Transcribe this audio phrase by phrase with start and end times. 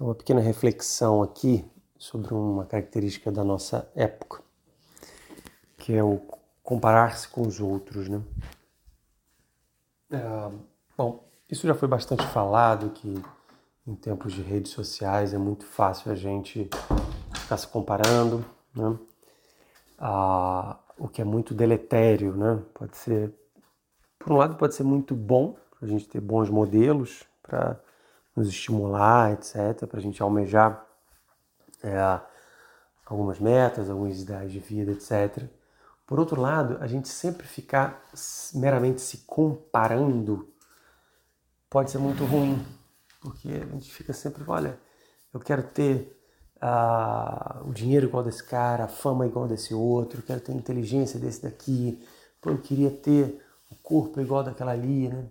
[0.00, 1.62] Então, uma pequena reflexão aqui
[1.98, 4.40] sobre uma característica da nossa época,
[5.76, 6.18] que é o
[6.62, 8.22] comparar-se com os outros, né?
[10.10, 10.50] É,
[10.96, 13.22] bom, isso já foi bastante falado, que
[13.86, 16.70] em tempos de redes sociais é muito fácil a gente
[17.34, 18.42] ficar se comparando,
[18.74, 18.98] né?
[19.98, 22.58] Ah, o que é muito deletério, né?
[22.72, 23.34] Pode ser,
[24.18, 27.78] por um lado, pode ser muito bom, a gente ter bons modelos para
[28.40, 30.84] nos estimular, etc., para a gente almejar
[31.82, 32.20] é,
[33.06, 35.44] algumas metas, algumas ideias de vida, etc.
[36.06, 38.02] Por outro lado, a gente sempre ficar
[38.54, 40.48] meramente se comparando
[41.68, 42.60] pode ser muito ruim,
[43.20, 44.78] porque a gente fica sempre, olha,
[45.32, 46.20] eu quero ter
[46.56, 51.20] uh, o dinheiro igual desse cara, a fama igual desse outro, quero ter a inteligência
[51.20, 52.04] desse daqui,
[52.44, 55.28] eu queria ter o corpo igual daquela ali, né?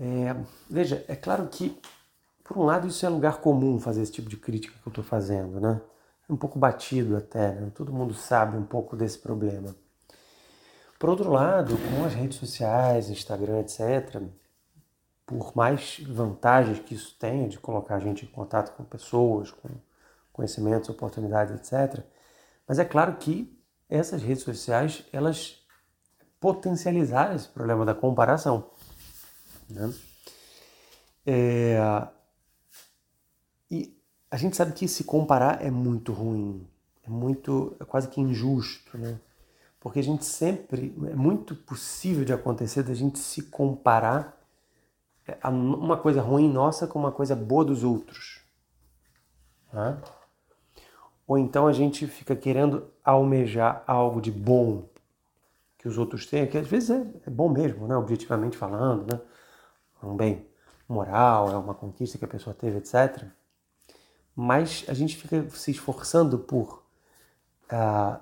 [0.00, 0.36] É,
[0.70, 1.80] veja, é claro que,
[2.44, 5.04] por um lado, isso é lugar comum fazer esse tipo de crítica que eu estou
[5.04, 5.80] fazendo, né?
[6.28, 7.72] É um pouco batido até, né?
[7.74, 9.74] Todo mundo sabe um pouco desse problema.
[10.98, 14.22] Por outro lado, com as redes sociais, Instagram, etc.,
[15.26, 19.68] por mais vantagens que isso tenha de colocar a gente em contato com pessoas, com
[20.32, 22.02] conhecimentos, oportunidades, etc.,
[22.66, 23.56] mas é claro que
[23.88, 25.64] essas redes sociais, elas
[26.38, 28.70] potencializaram esse problema da comparação.
[29.68, 29.92] Né?
[31.26, 32.08] É,
[33.70, 33.94] e
[34.30, 36.66] a gente sabe que se comparar é muito ruim,
[37.06, 39.18] é muito, é quase que injusto, né?
[39.80, 44.36] Porque a gente sempre, é muito possível de acontecer da gente se comparar
[45.26, 48.40] é, uma coisa ruim nossa com uma coisa boa dos outros.
[49.72, 49.98] Né?
[51.26, 54.88] Ou então a gente fica querendo almejar algo de bom
[55.78, 57.94] que os outros têm, que às vezes é, é bom mesmo, né?
[57.94, 59.20] objetivamente falando, né?
[60.06, 60.46] Um bem
[60.88, 63.24] moral, é uma conquista que a pessoa teve, etc.
[64.34, 66.82] Mas a gente fica se esforçando por
[67.72, 68.20] uh,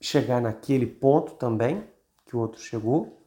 [0.00, 1.88] chegar naquele ponto também
[2.24, 3.22] que o outro chegou,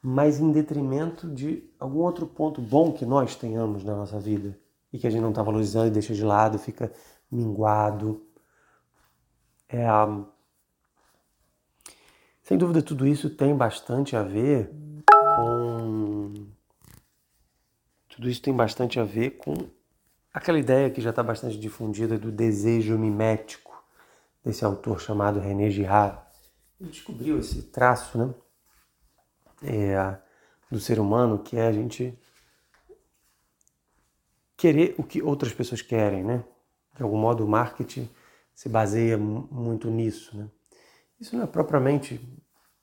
[0.00, 4.58] mas em detrimento de algum outro ponto bom que nós tenhamos na nossa vida
[4.92, 6.92] e que a gente não está valorizando e deixa de lado, fica
[7.30, 8.24] minguado.
[9.68, 9.84] É,
[12.42, 14.70] sem dúvida, tudo isso tem bastante a ver
[18.16, 19.68] Tudo isso tem bastante a ver com
[20.32, 23.84] aquela ideia que já está bastante difundida do desejo mimético
[24.42, 26.18] desse autor chamado René Girard.
[26.80, 28.34] Ele descobriu esse traço né,
[29.62, 30.18] é,
[30.70, 32.18] do ser humano que é a gente
[34.56, 36.42] querer o que outras pessoas querem, né?
[36.94, 38.08] De algum modo o marketing
[38.54, 40.48] se baseia muito nisso, né?
[41.20, 42.18] Isso não é propriamente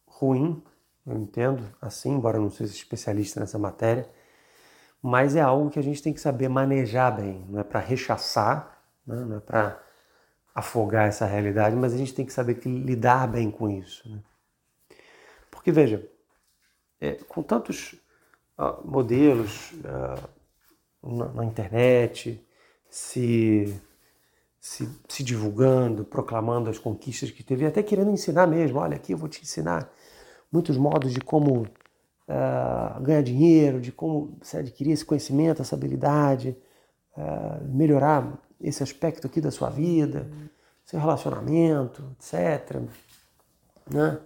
[0.06, 0.64] ruim,
[1.08, 4.08] eu entendo assim, embora não seja especialista nessa matéria,
[5.04, 8.82] mas é algo que a gente tem que saber manejar bem, não é para rechaçar,
[9.06, 9.18] né?
[9.26, 9.84] não é para
[10.56, 14.10] afogar essa realidade, mas a gente tem que saber que lidar bem com isso.
[14.10, 14.20] Né?
[15.52, 16.10] Porque veja,
[17.02, 17.94] é, com tantos
[18.58, 20.30] uh, modelos uh,
[21.04, 22.42] na, na, internet,
[22.90, 23.78] se,
[24.58, 29.18] se, se divulgando, proclamando as conquistas que teve, até querendo ensinar mesmo, olha aqui eu
[29.18, 29.92] vou te ensinar
[30.50, 31.68] muitos modos de como
[32.28, 36.58] uh, ganhar dinheiro, de como se adquirir esse conhecimento, essa habilidade,
[37.18, 40.30] uh, melhorar esse aspecto aqui da sua vida,
[40.86, 42.82] seu relacionamento, etc.
[43.90, 44.20] Né?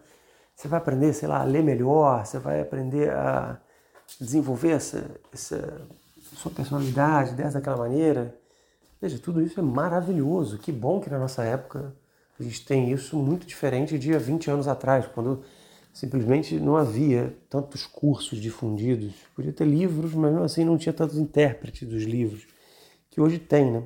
[0.56, 3.60] Você vai aprender, sei lá, a ler melhor, você vai aprender a
[4.20, 5.88] desenvolver essa, essa
[6.36, 8.36] sua personalidade dessa daquela maneira.
[9.02, 10.58] Veja, tudo isso é maravilhoso.
[10.58, 11.94] Que bom que na nossa época
[12.40, 15.44] a gente tem isso muito diferente de há 20 anos atrás, quando
[15.98, 19.16] simplesmente não havia tantos cursos difundidos.
[19.36, 22.48] Podia ter livros, mas mesmo assim não tinha tantos intérpretes dos livros
[23.10, 23.84] que hoje tem, né?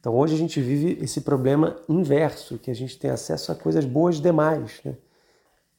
[0.00, 3.84] Então hoje a gente vive esse problema inverso, que a gente tem acesso a coisas
[3.84, 4.80] boas demais.
[4.84, 4.96] Né?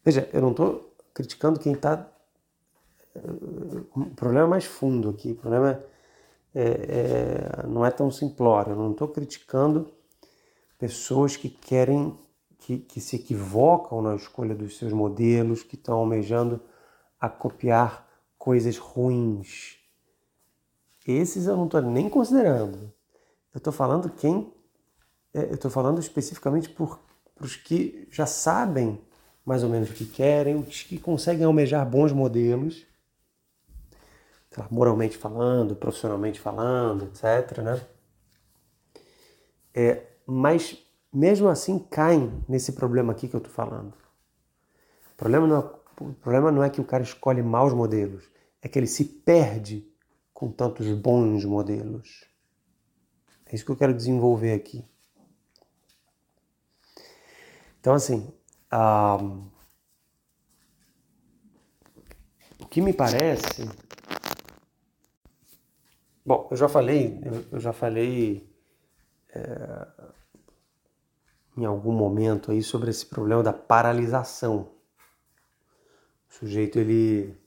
[0.06, 2.10] Veja, eu não estou criticando quem está.
[3.94, 5.84] O problema é mais fundo aqui, o problema
[6.56, 8.72] é, é, não é tão simplório.
[8.72, 9.92] Eu não estou criticando
[10.80, 12.18] pessoas que querem
[12.62, 16.62] que, que se equivocam na escolha dos seus modelos, que estão almejando
[17.20, 19.78] a copiar coisas ruins.
[21.06, 22.94] Esses eu não estou nem considerando.
[23.54, 24.54] Eu estou falando quem.
[25.34, 26.86] É, eu estou falando especificamente para
[27.40, 29.02] os que já sabem
[29.44, 32.86] mais ou menos o que querem, os que conseguem almejar bons modelos,
[34.70, 37.58] moralmente falando, profissionalmente falando, etc.
[37.58, 37.82] Né?
[39.74, 40.78] É, mas
[41.14, 43.94] mesmo assim caem nesse problema aqui que eu estou falando.
[45.14, 45.60] O problema, não é,
[46.02, 48.30] o problema não é que o cara escolhe maus modelos,
[48.62, 49.88] é que ele se perde
[50.34, 52.26] com tantos bons modelos?
[53.46, 54.86] É isso que eu quero desenvolver aqui.
[57.80, 58.32] Então, assim,
[62.60, 63.68] o que me parece.
[66.26, 67.20] Bom, eu já falei,
[67.52, 68.48] eu já falei
[69.30, 69.88] é,
[71.58, 74.70] em algum momento aí sobre esse problema da paralisação.
[76.30, 77.38] O sujeito, ele,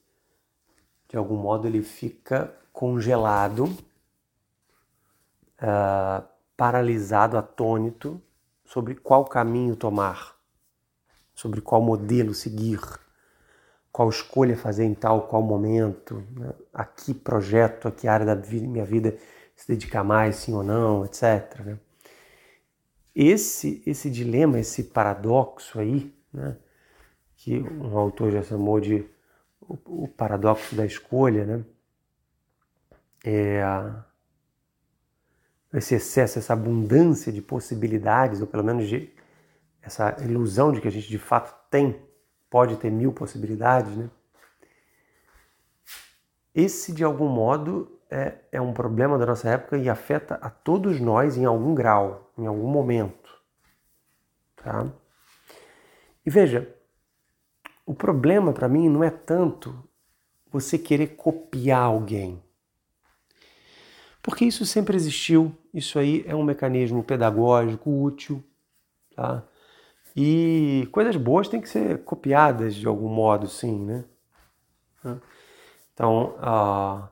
[1.08, 3.64] de algum modo, ele fica congelado,
[5.62, 6.24] uh,
[6.56, 8.20] paralisado, atônito
[8.64, 10.36] sobre qual caminho tomar,
[11.34, 12.80] sobre qual modelo seguir,
[13.92, 16.52] qual escolha fazer em tal qual momento, né?
[16.72, 19.16] a que projeto, a que área da minha vida
[19.54, 21.60] se dedicar mais, sim ou não, etc.
[21.60, 21.78] Né?
[23.14, 26.56] Esse, esse dilema, esse paradoxo aí, né?
[27.36, 29.06] que um autor já chamou de
[29.60, 31.64] o, o paradoxo da escolha, né?
[33.24, 33.62] É,
[35.72, 39.10] esse excesso, essa abundância de possibilidades, ou pelo menos de
[39.82, 42.00] essa ilusão de que a gente de fato tem,
[42.48, 44.08] pode ter mil possibilidades, né?
[46.54, 51.00] Esse, de algum modo, é, é um problema da nossa época e afeta a todos
[51.00, 53.30] nós em algum grau, em algum momento.
[54.56, 54.90] Tá?
[56.24, 56.74] E veja,
[57.84, 59.86] o problema para mim não é tanto
[60.50, 62.42] você querer copiar alguém.
[64.22, 68.42] Porque isso sempre existiu, isso aí é um mecanismo pedagógico útil,
[69.14, 69.46] tá?
[70.16, 74.04] E coisas boas têm que ser copiadas de algum modo, sim, né?
[75.92, 77.08] Então, ah,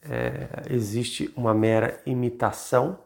[0.00, 2.98] é, existe uma mera imitação,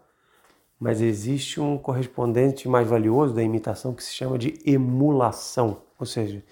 [0.79, 6.43] mas existe um correspondente mais valioso da imitação que se chama de emulação, ou seja,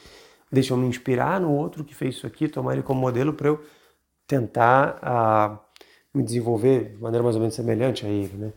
[0.51, 3.49] deixa eu me inspirar no outro que fez isso aqui, tomar ele como modelo para
[3.49, 3.61] eu
[4.27, 5.59] tentar ah,
[6.15, 8.53] me desenvolver de maneira mais ou menos semelhante a ele, né?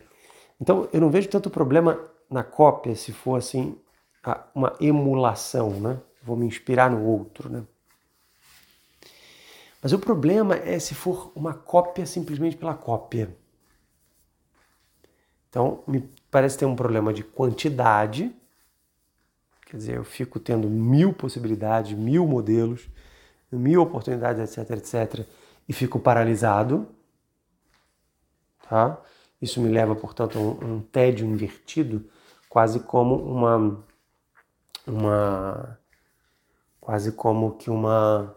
[0.60, 1.98] Então, eu não vejo tanto problema
[2.30, 3.76] na cópia se for assim
[4.54, 6.00] uma emulação, né?
[6.22, 7.62] Vou me inspirar no outro, né?
[9.82, 13.36] Mas o problema é se for uma cópia simplesmente pela cópia.
[15.56, 18.30] Então, me parece ter um problema de quantidade,
[19.64, 22.86] quer dizer, eu fico tendo mil possibilidades, mil modelos,
[23.50, 25.26] mil oportunidades, etc, etc,
[25.66, 26.86] e fico paralisado.
[28.68, 29.00] Tá?
[29.40, 32.04] Isso me leva, portanto, a um, um tédio invertido,
[32.50, 33.82] quase como uma,
[34.86, 35.78] uma,
[36.78, 38.36] quase como que uma,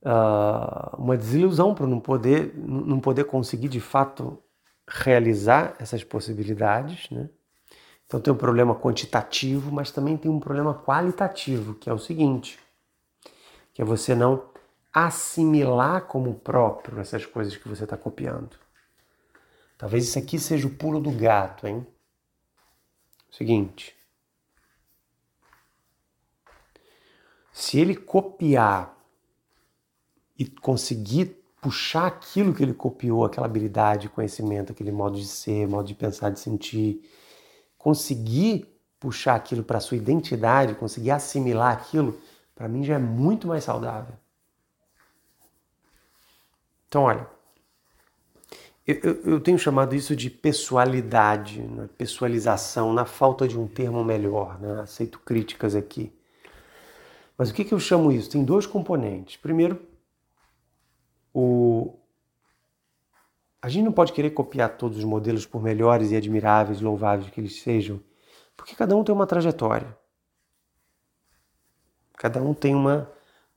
[0.00, 4.42] uh, uma desilusão para não poder, não poder conseguir de fato
[4.88, 7.28] realizar essas possibilidades, né?
[8.06, 12.58] Então tem um problema quantitativo, mas também tem um problema qualitativo, que é o seguinte,
[13.74, 14.48] que é você não
[14.92, 18.58] assimilar como próprio essas coisas que você está copiando.
[19.76, 21.86] Talvez isso aqui seja o pulo do gato, hein?
[23.30, 23.94] Seguinte.
[27.52, 28.96] Se ele copiar
[30.38, 35.86] e conseguir puxar aquilo que ele copiou, aquela habilidade, conhecimento, aquele modo de ser, modo
[35.86, 37.02] de pensar, de sentir,
[37.76, 38.66] conseguir
[39.00, 42.18] puxar aquilo para sua identidade, conseguir assimilar aquilo,
[42.54, 44.14] para mim já é muito mais saudável.
[46.88, 47.26] Então, olha,
[48.86, 51.88] eu, eu, eu tenho chamado isso de pessoalidade, né?
[51.98, 54.80] pessoalização, na falta de um termo melhor, né?
[54.80, 56.10] aceito críticas aqui.
[57.36, 58.30] Mas o que, que eu chamo isso?
[58.30, 59.36] Tem dois componentes.
[59.36, 59.80] Primeiro,
[61.38, 61.94] o...
[63.62, 67.40] a gente não pode querer copiar todos os modelos, por melhores e admiráveis, louváveis que
[67.40, 68.00] eles sejam,
[68.56, 69.96] porque cada um tem uma trajetória.
[72.16, 73.08] Cada um tem uma,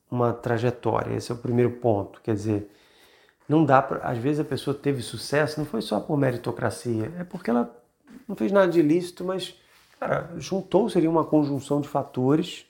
[0.10, 1.16] uma trajetória.
[1.16, 2.22] Esse é o primeiro ponto.
[2.22, 2.72] Quer dizer,
[3.50, 4.08] não dá para.
[4.08, 7.76] Às vezes a pessoa teve sucesso, não foi só por meritocracia, é porque ela
[8.28, 9.60] não fez nada de ilícito, mas,
[10.00, 12.68] cara, juntou, seria uma conjunção de fatores,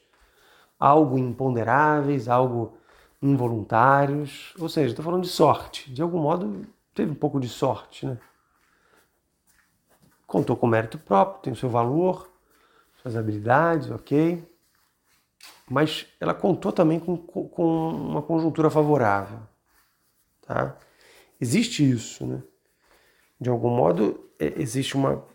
[0.79, 2.77] algo imponderáveis, algo
[3.21, 5.91] involuntários, ou seja, estou falando de sorte.
[5.91, 8.17] De algum modo, teve um pouco de sorte, né?
[10.25, 12.31] Contou com mérito próprio, tem o seu valor,
[13.01, 14.43] suas habilidades, ok.
[15.69, 19.39] Mas ela contou também com, com uma conjuntura favorável.
[20.45, 20.75] Tá?
[21.39, 22.41] Existe isso, né?
[23.39, 25.25] De algum modo, é, existe uma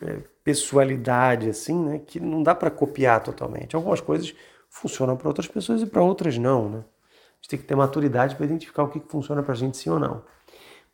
[0.00, 3.74] é, pessoalidade assim, né, que não dá para copiar totalmente.
[3.74, 4.34] Algumas coisas
[4.68, 6.84] funcionam para outras pessoas e para outras não, né?
[7.36, 9.90] A gente tem que ter maturidade para identificar o que, funciona para a gente sim
[9.90, 10.24] ou não.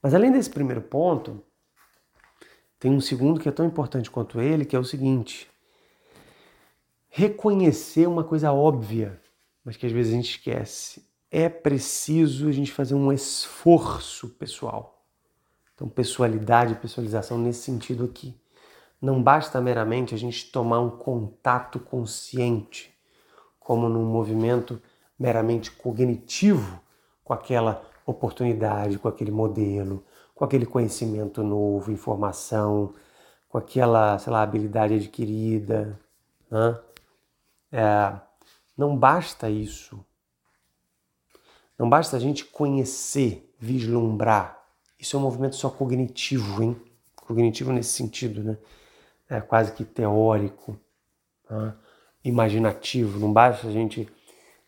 [0.03, 1.43] Mas além desse primeiro ponto,
[2.79, 5.49] tem um segundo que é tão importante quanto ele, que é o seguinte:
[7.09, 9.21] reconhecer uma coisa óbvia,
[9.65, 15.03] mas que às vezes a gente esquece é preciso a gente fazer um esforço pessoal.
[15.75, 18.39] Então, pessoalidade, pessoalização nesse sentido aqui.
[19.01, 22.95] Não basta meramente a gente tomar um contato consciente,
[23.59, 24.81] como num movimento
[25.19, 26.81] meramente cognitivo
[27.25, 30.05] com aquela oportunidade, com aquele modelo,
[30.35, 32.95] com aquele conhecimento novo, informação,
[33.49, 35.99] com aquela, sei lá, habilidade adquirida.
[36.51, 36.79] Né?
[37.71, 38.13] É,
[38.77, 40.05] não basta isso.
[41.79, 44.63] Não basta a gente conhecer, vislumbrar.
[44.99, 46.81] Isso é um movimento só cognitivo, hein?
[47.17, 48.59] Cognitivo nesse sentido, né?
[49.29, 50.79] É quase que teórico,
[51.49, 51.75] né?
[52.25, 53.19] imaginativo.
[53.19, 54.09] Não basta a gente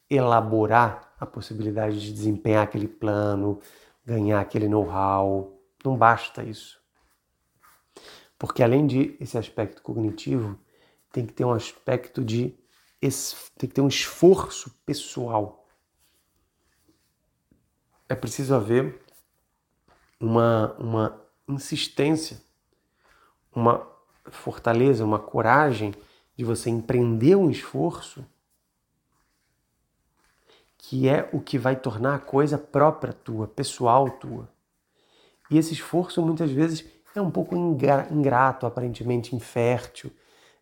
[0.08, 3.60] elaborar a possibilidade de desempenhar aquele plano,
[4.04, 5.58] ganhar aquele know-how.
[5.84, 6.82] Não basta isso.
[8.38, 10.58] Porque além de esse aspecto cognitivo,
[11.12, 12.58] tem que ter um aspecto de
[13.58, 15.66] tem que ter um esforço pessoal.
[18.08, 18.98] É preciso haver
[20.18, 22.40] uma, uma insistência,
[23.54, 23.86] uma
[24.30, 25.94] fortaleza, uma coragem
[26.36, 28.24] de você empreender um esforço
[30.86, 34.50] que é o que vai tornar a coisa própria tua, pessoal tua.
[35.50, 40.12] E esse esforço muitas vezes é um pouco ingrato, aparentemente infértil,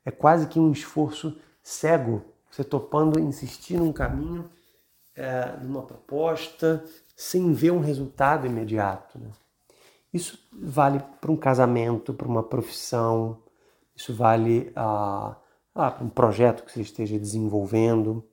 [0.04, 4.48] é quase que um esforço cego, você topando insistir num caminho,
[5.16, 6.84] é, numa proposta,
[7.16, 9.18] sem ver um resultado imediato.
[9.18, 9.28] Né?
[10.14, 13.42] Isso vale para um casamento, para uma profissão,
[13.94, 15.36] isso vale ah,
[15.74, 18.24] ah, para um projeto que você esteja desenvolvendo.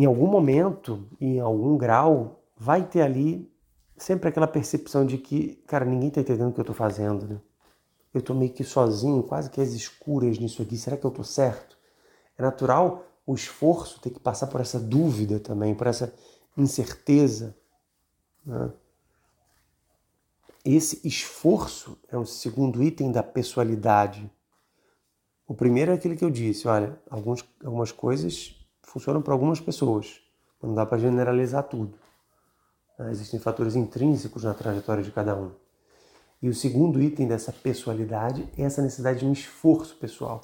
[0.00, 3.52] Em algum momento, em algum grau, vai ter ali
[3.98, 7.38] sempre aquela percepção de que, cara, ninguém está entendendo o que eu estou fazendo, né?
[8.14, 10.78] Eu estou meio que sozinho, quase que às escuras nisso aqui.
[10.78, 11.76] Será que eu estou certo?
[12.38, 16.14] É natural o esforço ter que passar por essa dúvida também, por essa
[16.56, 17.54] incerteza.
[18.46, 18.72] Né?
[20.64, 24.32] Esse esforço é o segundo item da pessoalidade.
[25.46, 28.59] O primeiro é aquele que eu disse, olha, alguns, algumas coisas
[28.90, 30.20] funcionam para algumas pessoas,
[30.60, 31.96] não dá para generalizar tudo.
[32.98, 33.10] Né?
[33.10, 35.52] Existem fatores intrínsecos na trajetória de cada um.
[36.42, 40.40] E o segundo item dessa pessoalidade é essa necessidade de um esforço pessoal.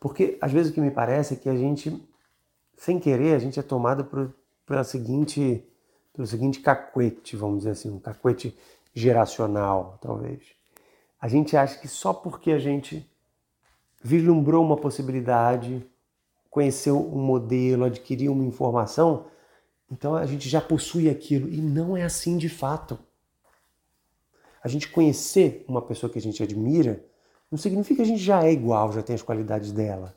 [0.00, 2.02] Porque às vezes o que me parece é que a gente,
[2.76, 5.62] sem querer, a gente é tomado por, pela seguinte,
[6.14, 8.56] pelo seguinte cacuete, vamos dizer assim, um cacuete
[8.94, 10.42] geracional, talvez.
[11.20, 13.06] A gente acha que só porque a gente
[14.02, 15.84] vislumbrou uma possibilidade,
[16.56, 19.26] conheceu um modelo, adquiriu uma informação,
[19.92, 21.50] então a gente já possui aquilo.
[21.50, 22.98] E não é assim de fato.
[24.64, 27.04] A gente conhecer uma pessoa que a gente admira
[27.50, 30.14] não significa que a gente já é igual, já tem as qualidades dela.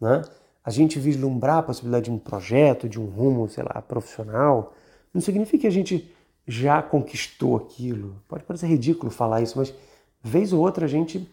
[0.00, 0.22] Né?
[0.64, 4.74] A gente vislumbrar a possibilidade de um projeto, de um rumo, sei lá, profissional,
[5.12, 6.08] não significa que a gente
[6.46, 8.22] já conquistou aquilo.
[8.28, 9.74] Pode parecer ridículo falar isso, mas
[10.22, 11.28] vez ou outra a gente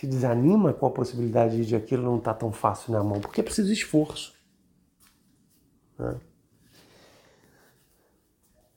[0.00, 3.42] se desanima com a possibilidade de aquilo não estar tá tão fácil na mão, porque
[3.42, 4.32] é preciso esforço.
[5.98, 6.18] Né?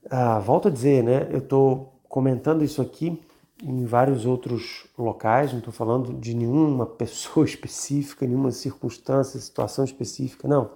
[0.09, 1.29] Ah, volto a dizer, né?
[1.31, 3.23] Eu estou comentando isso aqui
[3.63, 10.45] em vários outros locais, não estou falando de nenhuma pessoa específica, nenhuma circunstância, situação específica,
[10.45, 10.71] não.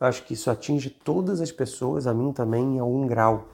[0.00, 3.46] Eu acho que isso atinge todas as pessoas, a mim também, em algum grau.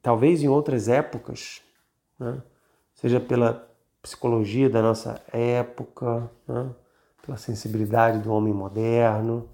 [0.00, 1.60] Talvez em outras épocas,
[2.16, 2.40] né?
[3.00, 3.66] Seja pela
[4.02, 6.70] psicologia da nossa época, né?
[7.24, 9.48] pela sensibilidade do homem moderno,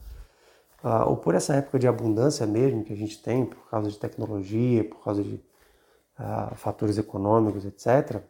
[0.82, 3.98] uh, ou por essa época de abundância mesmo que a gente tem, por causa de
[3.98, 8.22] tecnologia, por causa de uh, fatores econômicos, etc.,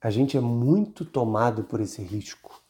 [0.00, 2.60] a gente é muito tomado por esse risco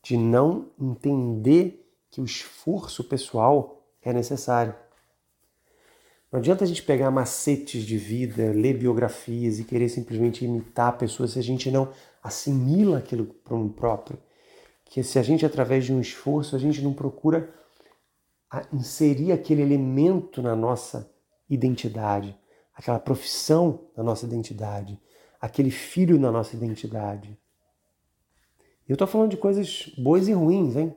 [0.00, 4.74] de não entender que o esforço pessoal é necessário.
[6.30, 11.32] Não adianta a gente pegar macetes de vida, ler biografias e querer simplesmente imitar pessoas
[11.32, 11.90] se a gente não
[12.22, 14.18] assimila aquilo para um próprio.
[14.84, 17.52] Que se a gente, através de um esforço, a gente não procura
[18.72, 21.10] inserir aquele elemento na nossa
[21.48, 22.38] identidade,
[22.74, 25.00] aquela profissão na nossa identidade,
[25.40, 27.38] aquele filho na nossa identidade.
[28.86, 30.94] E eu estou falando de coisas boas e ruins, hein?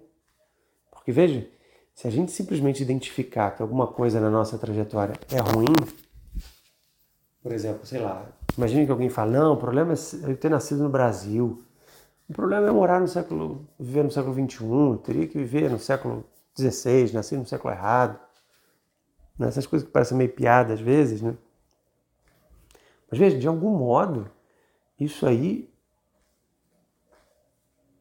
[0.91, 1.47] Porque veja,
[2.01, 5.75] se a gente simplesmente identificar que alguma coisa na nossa trajetória é ruim,
[7.43, 8.25] por exemplo, sei lá,
[8.57, 11.63] imagine que alguém fala, não, o problema é eu ter nascido no Brasil.
[12.27, 15.77] O problema é morar no século, viver no século XXI, eu teria que viver no
[15.77, 16.25] século
[16.57, 18.19] XVI, nascer no século errado.
[19.37, 19.47] Né?
[19.47, 21.35] Essas coisas que parecem meio piada às vezes, né?
[23.11, 24.27] Mas veja, de algum modo,
[24.99, 25.71] isso aí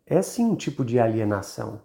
[0.07, 1.83] é sim um tipo de alienação.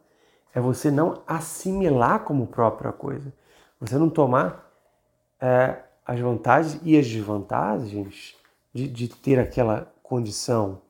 [0.56, 3.32] É você não assimilar como própria coisa.
[3.78, 4.72] Você não tomar
[5.38, 8.34] é, as vantagens e as desvantagens
[8.74, 10.82] de, de ter aquela condição.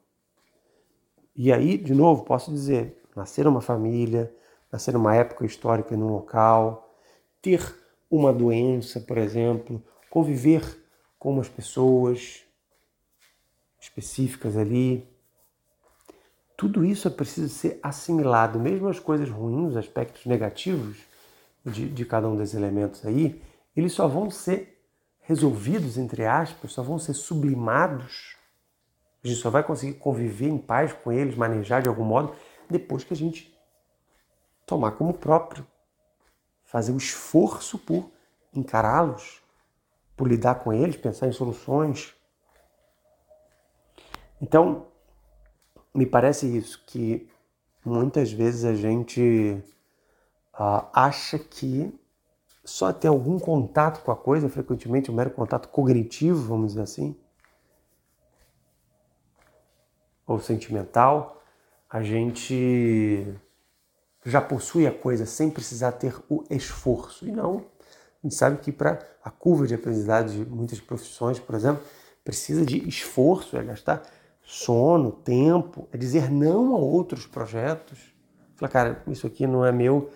[1.36, 4.32] E aí, de novo, posso dizer, nascer numa família,
[4.72, 6.96] nascer numa época histórica e num local,
[7.42, 7.76] ter
[8.10, 10.64] uma doença, por exemplo, conviver
[11.18, 12.44] com umas pessoas
[13.80, 15.10] específicas ali.
[16.58, 20.98] Tudo isso é preciso ser assimilado, mesmo as coisas ruins, os aspectos negativos
[21.66, 23.42] de, de cada um desses elementos aí,
[23.76, 24.76] eles só vão ser
[25.22, 28.38] resolvidos, entre aspas, só vão ser sublimados.
[29.24, 32.34] A gente só vai conseguir conviver em paz com eles, manejar de algum modo,
[32.70, 33.54] depois que a gente
[34.66, 35.66] tomar como próprio,
[36.64, 38.10] fazer o esforço por
[38.54, 39.42] encará-los,
[40.16, 42.14] por lidar com eles, pensar em soluções.
[44.42, 44.88] Então,
[45.96, 47.28] me parece isso, que
[47.84, 49.64] muitas vezes a gente
[50.54, 51.98] uh, acha que
[52.64, 57.16] só ter algum contato com a coisa, frequentemente um mero contato cognitivo, vamos dizer assim,
[60.28, 61.42] ou sentimental,
[61.90, 63.26] a gente
[64.26, 67.28] já possui a coisa sem precisar ter o esforço.
[67.28, 71.54] E não, a gente sabe que para a curva de aprendizagem de muitas profissões, por
[71.54, 71.84] exemplo,
[72.24, 74.02] precisa de esforço, é gastar
[74.46, 78.14] sono, tempo, é dizer não a outros projetos.
[78.56, 80.12] Falar, cara, isso aqui não é meu,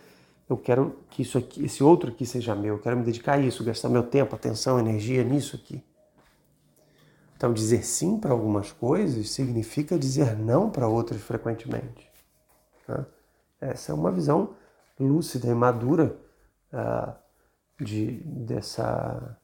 [0.48, 3.40] eu quero que isso aqui, esse outro aqui seja meu, eu quero me dedicar a
[3.40, 5.84] isso, gastar meu tempo, atenção, energia nisso aqui.
[7.36, 12.10] Então, dizer sim para algumas coisas significa dizer não para outras frequentemente.
[12.88, 13.06] Né?
[13.62, 14.56] Essa é uma visão
[15.00, 16.18] lúcida e madura
[16.74, 17.14] uh,
[17.82, 19.38] de, dessa,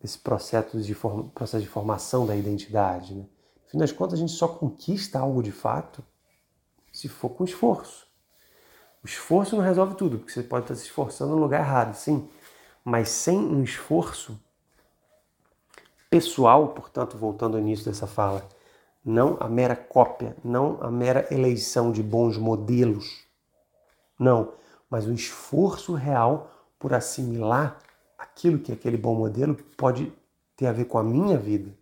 [0.00, 3.14] desse processo de, form, processo de formação da identidade.
[3.14, 3.24] Né?
[3.70, 6.04] Fim das contas, a gente só conquista algo de fato
[6.92, 8.06] se for com esforço.
[9.02, 12.28] O esforço não resolve tudo, porque você pode estar se esforçando no lugar errado, sim,
[12.84, 14.38] mas sem um esforço
[16.10, 18.46] pessoal, portanto, voltando ao início dessa fala,
[19.04, 23.30] não a mera cópia, não a mera eleição de bons modelos
[24.20, 24.52] não,
[24.90, 27.78] mas um esforço real por assimilar
[28.18, 30.12] aquilo que aquele bom modelo pode
[30.54, 31.74] ter a ver com a minha vida.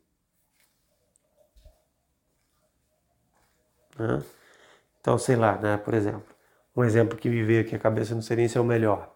[5.00, 5.76] Então, sei lá, né?
[5.76, 6.34] por exemplo,
[6.76, 9.14] um exemplo que me veio aqui à cabeça, não sei nem se é o melhor.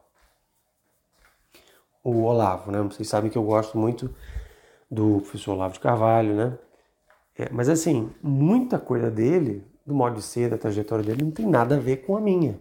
[2.03, 2.81] O Olavo, né?
[2.83, 4.13] Vocês sabem que eu gosto muito
[4.91, 6.59] do professor Olavo de Carvalho, né?
[7.39, 11.47] É, mas assim, muita coisa dele, do modo de ser, da trajetória dele, não tem
[11.47, 12.61] nada a ver com a minha.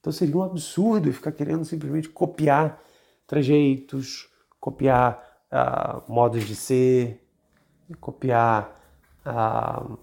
[0.00, 2.80] Então seria um absurdo ficar querendo simplesmente copiar
[3.26, 7.20] trejeitos, copiar uh, modos de ser,
[8.00, 8.81] copiar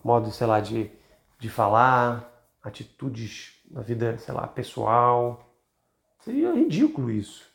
[0.04, 0.92] modos, sei lá, de,
[1.40, 2.30] de falar,
[2.64, 5.54] atitudes na vida, sei lá, pessoal.
[6.20, 7.50] Seria ridículo isso.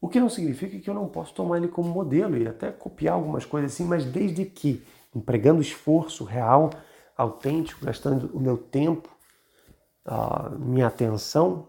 [0.00, 3.14] O que não significa que eu não posso tomar ele como modelo e até copiar
[3.14, 4.82] algumas coisas assim, mas desde que
[5.14, 6.70] empregando esforço real,
[7.16, 9.08] autêntico, gastando o meu tempo
[10.04, 11.68] a minha atenção,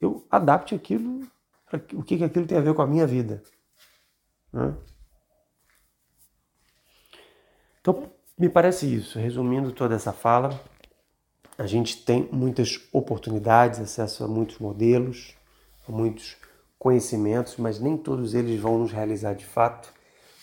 [0.00, 1.20] eu adapte aquilo,
[1.92, 3.42] o que, que aquilo tem a ver com a minha vida.
[4.52, 4.74] Né?
[7.80, 9.18] Então, me parece isso.
[9.18, 10.60] Resumindo toda essa fala,
[11.58, 15.34] a gente tem muitas oportunidades, acesso a muitos modelos,
[15.88, 16.36] a muitos
[16.78, 19.92] conhecimentos, mas nem todos eles vão nos realizar de fato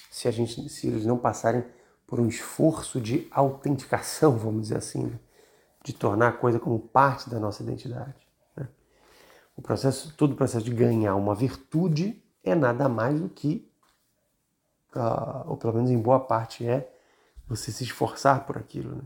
[0.10, 1.64] se, a gente, se eles não passarem
[2.08, 5.06] por um esforço de autenticação, vamos dizer assim.
[5.06, 5.20] Né?
[5.84, 8.16] de tornar a coisa como parte da nossa identidade.
[8.56, 8.68] Né?
[9.56, 13.70] O processo, todo o processo de ganhar uma virtude é nada mais do que,
[14.96, 16.93] uh, ou pelo menos em boa parte é,
[17.48, 18.96] você se esforçar por aquilo.
[18.96, 19.04] Né?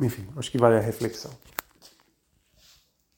[0.00, 1.32] Enfim, acho que vale a reflexão.